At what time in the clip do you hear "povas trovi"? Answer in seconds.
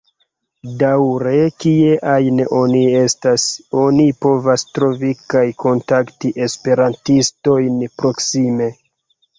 4.27-5.15